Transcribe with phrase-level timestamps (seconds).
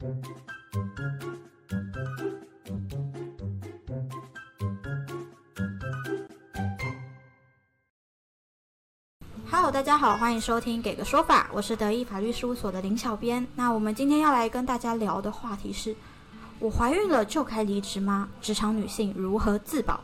[0.00, 0.14] Hello，
[9.72, 13.44] 大家好，欢迎收听《给个说法》，我是德意法律事务所的林小编。
[13.56, 15.96] 那我们今天要来跟大家聊的话题是：
[16.60, 18.28] 我怀孕了就该离职吗？
[18.40, 20.00] 职场女性如何自保？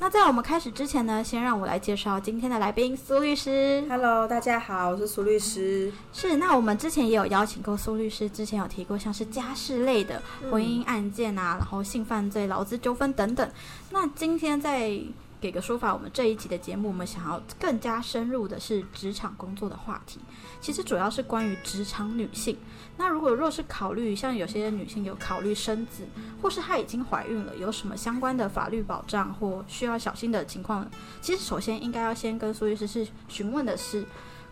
[0.00, 3.82] 那在我们开始之前呢，先让我来介绍今天的来宾苏律师。
[3.88, 5.90] Hello，大家好，我是苏律师。
[6.12, 10.20] 是，那我们之前也有邀请过苏律师，之前有提过像是家事类的
[10.50, 13.48] 婚姻案件啊，然后性犯罪、劳资纠纷等等。
[13.90, 15.00] 那今天再
[15.44, 20.18] 给个说法，我们这一集的节目，我们想要更加深入的是职场工作的话题。
[20.58, 22.56] 其实主要是关于职场女性。
[22.96, 26.08] 那如果若是考虑像有些女性有考虑生子，
[26.40, 30.90] 或是她已经怀孕了，有什么相关的法律保障或需要小心的情况？
[31.20, 34.06] 其实首先应该要先跟苏律师是询问的是。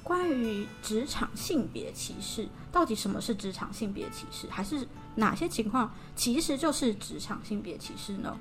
[0.05, 4.49] 关于职场性别歧视，到底什么是职场性别歧视？
[4.51, 4.85] 还是
[5.15, 8.37] 哪些情况其实就是职场性别歧视呢？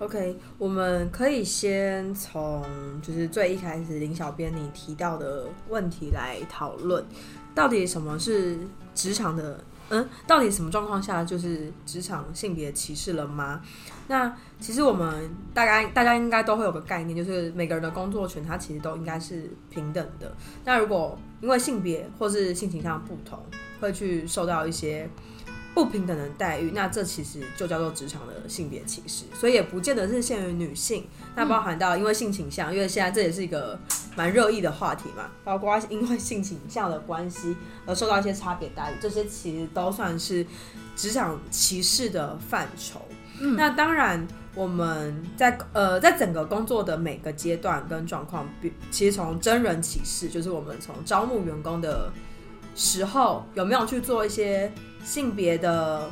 [0.00, 2.64] OK，我们可以先从
[3.02, 7.04] 就是最一开始林小编你提到的问题来讨论，
[7.54, 8.58] 到底什么是
[8.94, 9.62] 职场的？
[9.90, 13.60] 嗯，到底什么状况下就是职场性别歧视了吗？
[14.08, 20.34] 那其实我们大概大家应该都会有个概念，就是每个人的工作权它其实都应该是平等的。
[20.64, 23.38] 那如果因为性别或是性倾向不同，
[23.80, 25.06] 会去受到一些
[25.74, 33.78] 不平等的待遇，那这其实就叫做职场的性别歧视，所以也不见得是限于女性，那包含到因为性倾向，因为现在这也是一个
[34.16, 40.44] 蛮热议的话题嘛，包括因为性倾向的关系而受到一些差别待遇，这些其实都算是
[40.96, 43.00] 职场歧视的范畴。
[43.38, 43.56] 嗯。
[43.56, 52.12] 那当然，我们在呃在整个工作的每个阶段跟状况，比其实从真人歧视，就是我们从招募员工的
[52.80, 54.72] 时候有没有去做一些
[55.04, 56.08] 性别的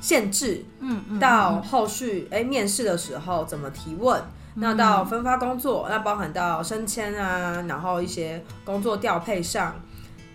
[0.00, 4.18] 限制，嗯嗯，到后续哎面试的时候怎么提问，
[4.54, 9.78] 那到分发工作，那包含到升迁啊，然后一些工作调配上，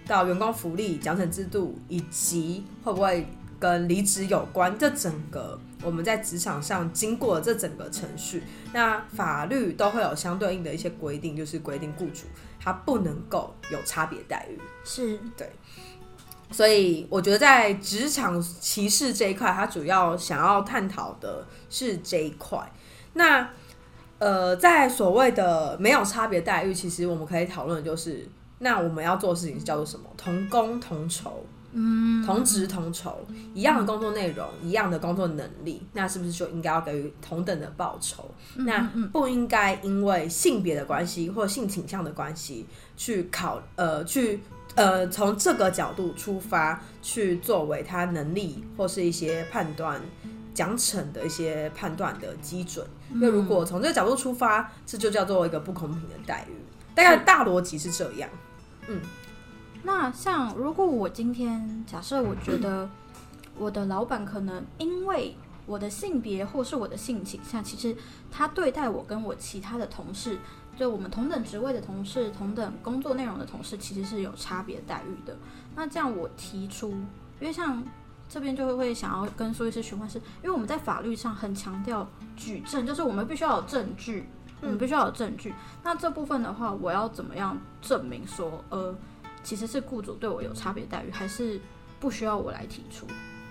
[0.05, 3.27] 到员工福利、奖惩制度，以及会不会
[3.63, 8.43] 跟离职有关，这整个我们在职场上经过的这整个程序，
[8.73, 12.25] 那法律都会有相对应的一些规定，就是规定雇主
[12.59, 14.59] 他不能够有差别待遇。
[14.83, 15.49] 是对
[16.51, 22.69] 所以我觉得在职场歧视这一块，他主要想要探讨的是这一块。
[23.13, 23.49] 那
[24.19, 28.27] 呃，在所谓的没有差别待遇，其实我们可以讨论的就是，
[28.59, 30.05] 那我们要做的事情是叫做什么？
[30.17, 31.45] 同工同酬，
[31.75, 38.29] 嗯，同职同酬，一样的工作内容，一样的工作能力，那是不是就应该要给予同等的报酬？
[38.57, 44.39] 那不应该因为性别的关系或性倾向的关系去考呃去
[44.75, 49.99] 呃从这个角度出发去作为他能力或是一些判断
[50.53, 52.85] 奖惩的一些判断的基准。
[53.15, 56.53] 因为如果从这个角度出发，这就叫做一个不公平的待遇。
[56.93, 58.29] 大概大逻辑是这样。
[59.83, 62.89] 那像如果我今天假设我觉得
[63.57, 65.35] 我的老板可能因为
[65.65, 67.95] 我的性别或是我的性倾向，其实
[68.31, 70.39] 他对待我跟我其他的同事，
[70.77, 75.37] 就我们同等职位的同事、同等工作内容的同事，其实是有差别待遇的。
[75.75, 76.89] 那这样我提出，
[77.39, 77.83] 因为像
[78.29, 84.27] 这边就会会想要跟苏律师询问是，因为我们在法律上很强调举证，就是我们必须要有证据，
[84.61, 85.53] 我们必须要有证据。
[85.83, 88.95] 那这部分的话，我要怎么样证明说，呃？
[89.43, 91.59] 其实是雇主对我有差别待遇，还是
[91.99, 93.05] 不需要我来提出？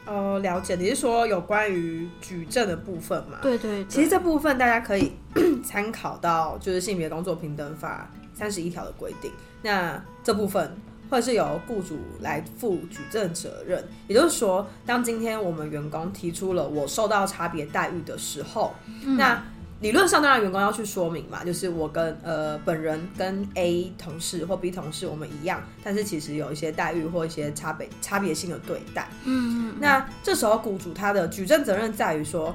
[0.07, 0.75] 哦，了解。
[0.75, 3.39] 你是说有关于举证的部分吗？
[3.43, 5.13] 对对对其实这部分大家可以
[5.65, 9.31] 参考到，就是性别工作平等法三十一条的规定。
[9.63, 10.77] 那这部分
[11.09, 18.75] 会是由雇主来负举证责任，也就是说，当今天我们员工提出了我受到差别待遇的时候，
[19.17, 19.41] 那
[19.83, 29.09] 理论上当然员工要去说明嘛，就是我跟呃本人跟 A 同事或 B 同事我们一样，但是其实有一些待遇或一些差别差别性的对待。
[29.25, 32.55] 嗯，那这时候雇主他的举证责任在于说，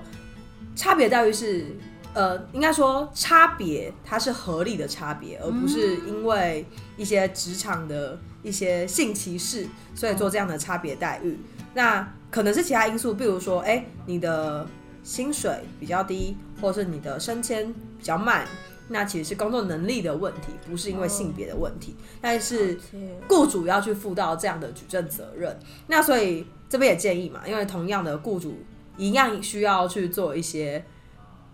[0.73, 1.65] 差别待遇是
[2.13, 6.65] 呃，应该说差别它是合理的差别，而不是因为
[6.95, 11.37] 一些职场的一些性歧视，所以做这样的差别待遇。
[11.73, 14.65] 那可能是其他因素，比如说，哎、你的
[15.03, 18.47] 薪水比较低，或是你的升迁比较慢。
[18.89, 21.93] 那其实是工作能力的问题，不是因为性别的问题。
[22.21, 22.79] 但是
[23.27, 25.59] 雇主要去负到这样的举证责任。
[25.87, 28.55] 那所以这边也建议嘛，因为同样的雇主
[28.95, 30.85] 一样需要去做一些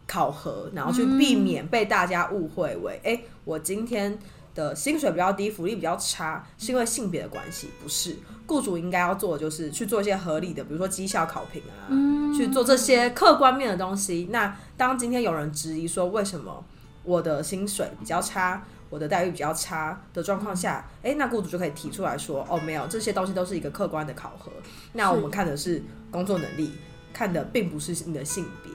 [0.06, 4.16] 考核，然后去避免被大家误会为，哎、我今天
[4.54, 8.16] 的薪水比较低，福利比较差，是因为性别的关系，不是。
[8.46, 14.28] 雇主应该要做的就是去做一些合理的，比如说绩效考评啊，嗯去做这些客观面的东西。
[14.32, 16.64] 那当今天有人质疑说为什么
[17.04, 24.52] 我的薪水比较差，我的待遇比较差的状况下，哎、那雇主就可以提出来说，哦，没有，这些东西都是一个客观的考核。
[24.94, 26.72] 那我们看的是工作能力，
[27.14, 28.72] 看的并不是你的性别。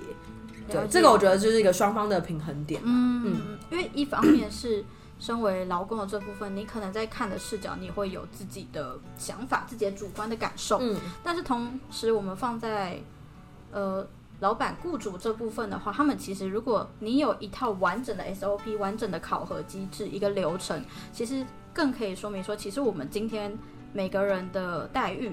[0.71, 2.81] 对，这个我觉得就是一个双方的平衡点。
[2.85, 4.85] 嗯，因为一方面是
[5.19, 10.79] 身为劳工的这部分，你可能在看的视角，你会有自己的想法、自己的主观的感受。
[10.81, 13.01] 嗯，但是同时，我们放在
[13.73, 14.07] 呃
[14.41, 21.45] 老板、雇主这部分的话，他们其实如果你有一套完整的 SOP、完整的考核机制、一个流程，其实
[21.75, 23.57] 更可以说明说，其实我们今天
[23.93, 25.33] 每个人的待遇。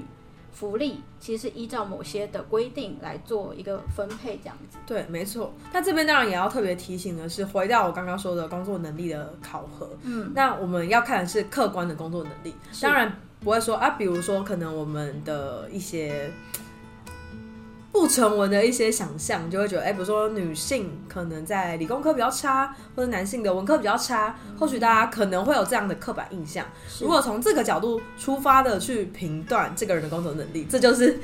[0.55, 4.77] 福利其实是依照某些的规定来做一个分配，这样子。
[4.87, 5.53] 对，没错。
[5.73, 16.31] 那这边当然也要特别提醒的是，回到我刚刚说的工作能力的考核，嗯，那我们要看的是客观的工作能力，是当然不会说啊，比如说可能我们的一些
[17.95, 26.65] 不成文的一些想象，就会觉得，哎、比如说女性可能在理工科比较差，或者男性的文科比较差，或许大家可能会有这样的刻板印象。
[26.99, 31.17] 如果从这个角度出发的去评断这个人的工作能力，这就是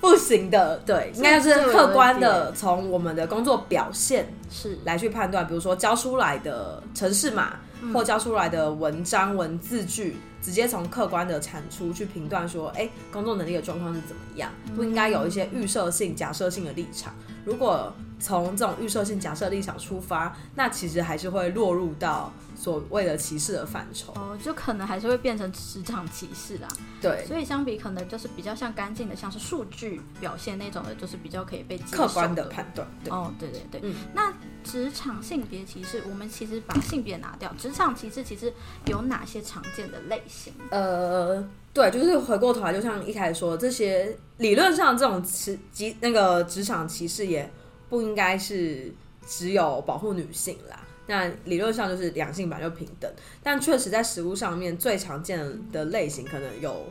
[0.00, 0.78] 不行的。
[0.78, 7.52] 对，应该就是客观的从我们的工作表现是来去判断，比如说教出来的城市码，
[7.92, 17.14] 或交出来的文章文字句，直接从客观的产出去评断说，哎、工作能力的状况是怎么样，不应该有一些预设性、假设性的立场。
[17.44, 24.12] 如果从这种预设性、假设立场出发，那其实还是会落入到所谓的歧视的范畴。
[24.14, 26.68] 哦，就可能还是会变成职场歧视啦。
[27.00, 32.88] 对，所以相比可能就是比较像干净的，像是数据表现那种的，就是比较可以被客观的判断。
[33.04, 33.80] 对，哦，对对对。
[33.84, 34.32] 嗯那
[34.64, 38.52] 职场性别歧视，我们其实把性别拿掉，职场歧视其实
[38.86, 40.52] 有哪些常见的类型？
[40.70, 47.48] 呃，对，就是回过头来，就像一开始说的，这些理论上这种歧歧那个职场歧视也
[47.88, 48.92] 不应该是
[49.26, 50.80] 只有保护女性啦。
[51.08, 53.08] 那理论上就是两性本来就平等，
[53.42, 55.40] 但确实在实物上面最常见
[55.70, 56.84] 的类型可能有，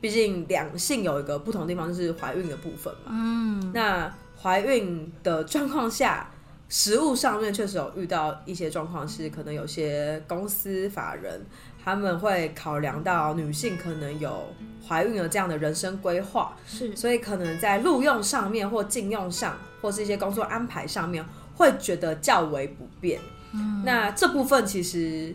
[0.00, 3.10] 毕竟两性有一个不同地方就是怀孕的部分嘛。
[3.10, 6.28] 嗯，那怀孕的状况下，
[6.68, 11.40] 实物上面确实有遇到一些状况，是可能有些公司法人
[11.84, 14.52] 他们会考量到女性可能有
[14.84, 21.22] 怀孕的这样的人生规划，是所以可能在录用上面或禁用上，或是一些工作安排上面，
[21.54, 23.20] 会觉得较为不便。
[23.52, 25.34] 嗯，那这部分其实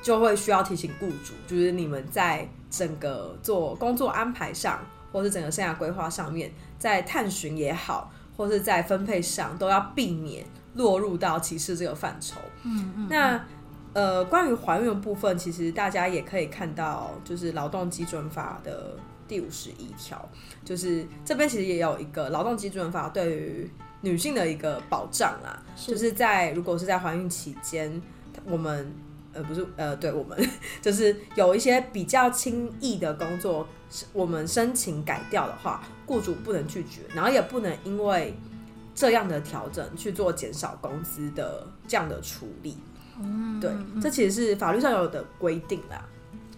[0.00, 4.78] 就会需要提醒雇主，就是你们在整个做工作安排上，
[5.10, 12.36] 或是整个生涯规划上面，在探寻也好，或是在分配上，都要避免落入到歧视这个范畴。
[12.62, 13.44] 嗯嗯，那
[13.92, 18.96] 呃，关于怀孕的部分，其实大家也可以看到，就是劳动基准法的
[19.32, 20.28] 第五十一条，
[20.62, 23.70] 就是这边其实也有一个劳动基准法对于
[24.02, 27.90] 女性的一个保障啦，就是在如果是在怀孕期间，
[28.44, 28.92] 我们
[29.32, 30.38] 呃不是呃对我们
[30.82, 33.66] 就是有一些比较轻易的工作，
[34.12, 38.34] 我们申请改掉的话，雇主不能拒绝，然后也不能因为
[38.94, 42.76] 这样的调整去做减少工资的这样的处理。
[43.18, 46.06] 嗯，对，这其实是法律上有的规定啦。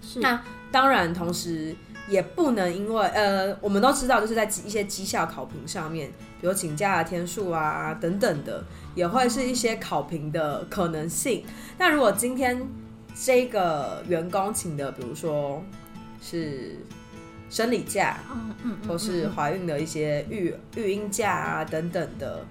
[0.03, 0.43] 是那
[0.73, 1.75] 当然，同时
[2.09, 6.11] 也不能因为呃，我们都知道，就是在一些绩效考评上面，
[6.41, 8.63] 比如请假的天数啊等等的，
[8.95, 11.45] 也会是一些考评的可能性。
[11.79, 12.67] 那如果今天
[13.15, 15.63] 这个员工请的，比如说
[16.21, 16.77] 是
[17.49, 22.45] 生理假，嗯嗯嗯，或是怀孕的一些育育婴假啊等等的，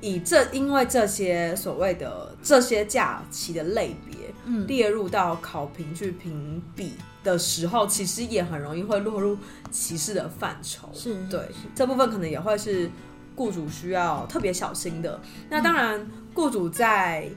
[0.00, 9.36] 以这因为这些所谓的这些假期的类别，嗯列入到考评去评比的时候，其实也很容易会落入
[9.70, 10.88] 歧视的范畴。
[10.94, 12.90] 是对是这部分可能也会是
[13.36, 15.20] 雇主需要特别小心的。
[15.48, 17.28] 那当然，雇主在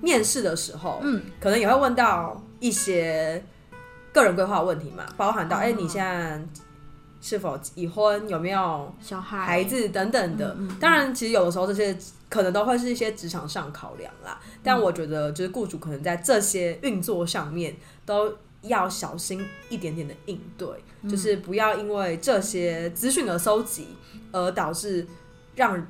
[0.00, 3.42] 面试的时候，嗯，可能也会问到一些
[4.12, 6.40] 个人规划问题嘛，包含到哎、哦你现在
[7.20, 10.54] 是否已婚，有没有小孩孩子等等的。
[10.58, 11.96] 嗯嗯当然，其实有的时候这些
[12.28, 14.40] 可能都会是一些职场上考量啦。
[14.62, 20.68] 但嗯我觉得，就是雇主可能在这些运作上面都要小心一点点的应对，
[21.02, 23.88] 嗯就是不要因为这些资讯的收集
[24.32, 25.06] 而导致
[25.54, 25.86] 让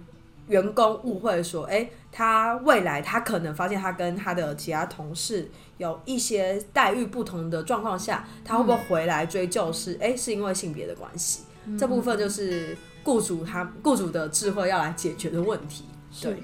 [0.48, 11.44] 员工误会说，哎、他未来他可能发现他跟他的其他同事有一些待遇不同的状况下，他会不会回来追究是，哎、是因为性别的关系？
[11.78, 15.84] 这部分就是雇主他雇主的智慧要来解决的问题。
[16.20, 16.42] 对，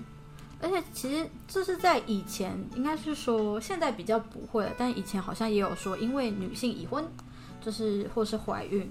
[0.61, 7.05] 而且其实这是在以前，应该是说现在比较不会了，但以前好像也有说，因为女性已婚，
[7.61, 8.89] 就是或是怀孕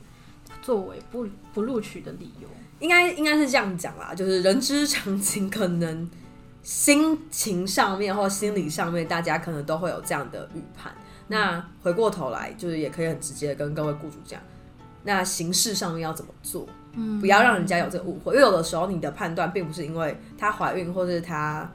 [0.61, 2.49] 作为不不录取的理由？
[2.79, 6.09] 应该应该是这样讲啦，就是人之常情，可能
[6.65, 10.91] 心情上面或心理上面，大家可能都会有这样的预判。
[11.27, 14.41] 那回过头来，就是也可以很直接的跟各位雇主讲，
[15.03, 16.67] 那形式上面要怎么做？
[16.93, 21.69] 嗯，不要让人家有这个误会，因为有的时候你的判断并不是因为她怀孕或者她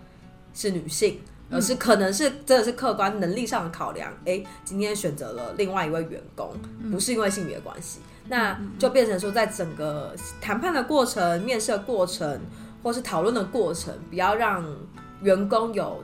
[0.53, 1.21] 是女性，
[1.53, 4.13] 而是可能是真的是客观能力上的考量。
[4.25, 6.53] 哎，今天选择了另外一位员工，
[6.91, 12.41] 不是因为性别关系，那就变成说，在整个谈判的过程、面试的过程，
[12.83, 14.65] 或是讨论的过程，不要让
[15.23, 16.03] 员工有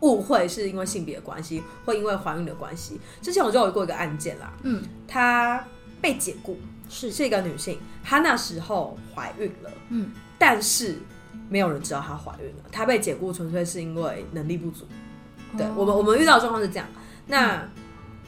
[0.00, 3.00] 误会，是因为性别关系，或因为怀孕的关系。
[3.20, 5.64] 之前我就有过一个案件啦，嗯，她
[6.00, 6.58] 被解雇。
[6.94, 10.98] 是是一个女性，她那时候怀孕了，嗯，但是
[11.48, 14.84] 没有人知道她怀孕了，她被解雇纯粹是因为能力不足。
[15.56, 16.86] 对我们我们遇到状况是这样，
[17.26, 17.66] 那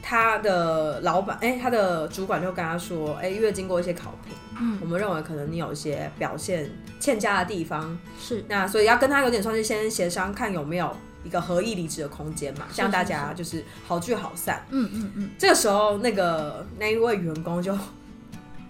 [0.07, 6.69] 她的老板，哎，他的主管就跟他说，哎，因为经过一些考评，嗯，我们认为可能你有一些表现
[6.99, 14.63] 欠佳的地方，是那所以要跟他有点算是先协商，看有没有一个合意离职的空间嘛，这样大家就是好聚好散。
[14.69, 17.75] 嗯嗯嗯，这个时候那个那一位员工就。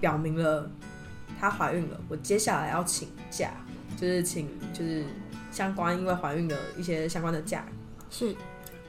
[0.01, 0.69] 表明了
[1.39, 3.49] 她怀孕了，我接下来要请假，
[3.99, 5.05] 就是请就是
[5.51, 7.65] 相关因为怀孕的一些相关的假。
[8.11, 8.35] 是，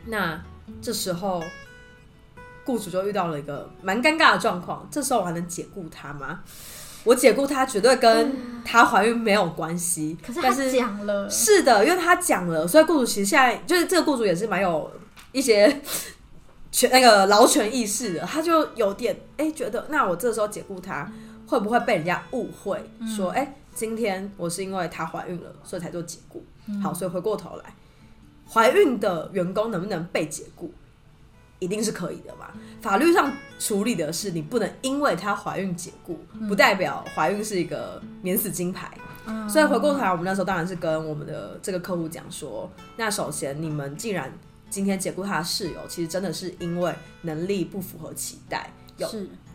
[0.05, 0.39] 那
[0.83, 1.43] 这时候
[2.67, 6.41] 雇主就遇到了一个蛮尴尬的状况，这时候我还能解雇他吗？
[7.05, 10.19] 我解雇他绝对跟她怀孕没有关系。
[10.27, 14.91] 可是他讲了，是的，因为他讲了，所以雇主其实现在就是这个雇主也是蛮有
[15.33, 15.81] 一些。
[16.73, 21.11] 权那个劳权意识的，他就有点哎，觉得那我这时候解雇他，
[21.47, 22.79] 会不会被人家误会
[23.17, 26.45] 说哎，今天我是因为她怀孕了，所以才做解雇。
[26.83, 27.75] 好，所以回过头来，
[28.47, 30.71] 怀孕的员工能不能被解雇，
[31.59, 32.49] 一定是可以的嘛？
[32.81, 38.91] 法律上处理的是，你不能因为她怀孕解雇，不代表怀孕是一个免死金牌。
[39.49, 44.33] 所以回过头来，我们那时候当然是跟我们的这个客户讲说，那首先你们既然
[44.71, 49.09] 今天解雇他的室友，其实真的是因为能力不符合期待，有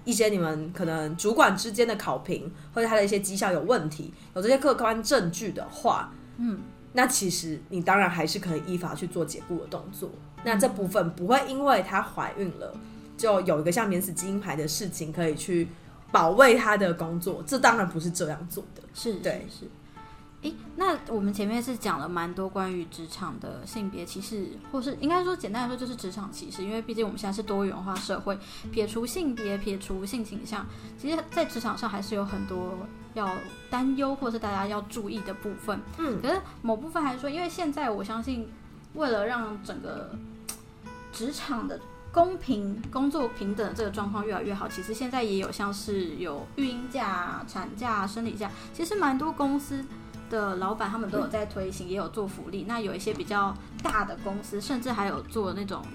[0.03, 6.59] 一些你们可能主管之间的考评，或者他的一些绩效有问题，有这些客观证据的话，嗯，
[6.93, 10.09] 那其实你当然还是可以依法去做解雇的动作。
[10.43, 12.75] 那这部分不会因为她怀孕了，
[13.17, 15.67] 就有一个像免死金牌的事情可以去
[16.11, 19.69] 保卫她的工作，这当然不是这样做的，是对是。
[20.41, 28.35] 诶，那我们前面是讲了蛮多关于职场的性别歧视，或是应该说简单来说就是职场歧视，因为毕竟我们现在是多元化社会，
[28.71, 30.65] 撇除性别，撇除性倾向，
[30.97, 32.75] 其实在职场上还是有很多
[33.13, 33.29] 要
[33.69, 35.79] 担忧或是大家要注意的部分。
[35.97, 38.49] 嗯，可是某部分还是说，因为现在我相信，
[38.93, 40.11] 为了让整个
[41.11, 41.79] 职场的
[42.11, 49.85] 公平、工作平等这个状况越来越好，其实现在也有像是有育婴假、产假、生理假，其实蛮多公司。
[50.31, 52.63] 的老板他们都有在推行，也有做福利。
[52.65, 53.53] 那有一些比较
[53.83, 55.85] 大的公司，甚至还有做那种，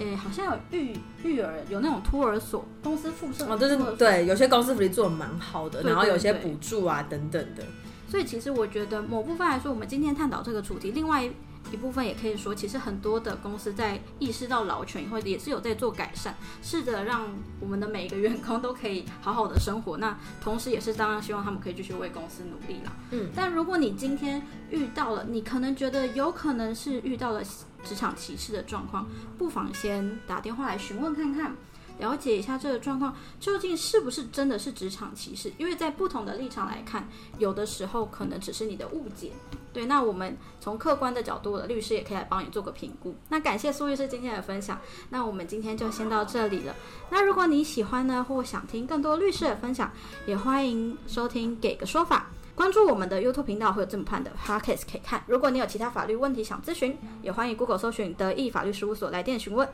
[0.00, 3.46] 诶，好像有育育儿，有那种托儿所，公司附设。
[3.46, 7.62] 哦，对对对，有些公司福利做的蛮好的，然后有些补助啊等等的。
[8.08, 11.30] 所以其实我觉得某部分来说，我们今天探讨这个主题，另外。
[11.72, 17.28] 一部分也可以说，其实很多的公司在意识到劳权以后，也是有在做改善，试着让
[17.60, 19.98] 我们的每一个员工都可以好好的生活。
[19.98, 22.92] 那同时，也是当然希望他们可以继续为公司努力啦。
[23.10, 27.42] 嗯，但如果你今天遇到了，你可能觉得有可能是遇到了
[27.84, 29.06] 职场歧视的状况，
[29.38, 31.54] 不妨先打电话来询问看看。
[32.00, 35.52] 了解一下这个状况究竟是不是真的是职场歧视？
[35.58, 39.30] 因为在不同的立场来看，有的时候可能只是你的误解。
[39.72, 43.14] 对，那我们从客观的角度律师也可以来帮你做个评估。
[43.28, 44.80] 那感谢苏律师今天的分享。
[45.10, 46.74] 那我们今天就先到这里了。
[47.10, 49.92] 那如果你喜欢呢，或想听更多律师的分享，
[50.26, 52.30] 也欢迎收听给个说法。
[52.56, 55.22] 关注我们的 YouTube 频道会有这么判的 Podcast 可以看。
[55.26, 59.66] 如果你有其他法律问题想咨询，也欢迎 Google 搜寻德意法律事务所来电询问。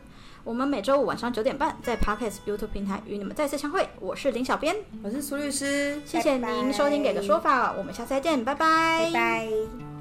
[0.47, 3.89] 我们每周五晚上九点半在 Podcast YouTube 平台与你们再次相会。
[3.99, 9.96] 我是林小编，我是苏律师，谢谢您收听《给个说法》，我们下次再见，拜拜，拜拜。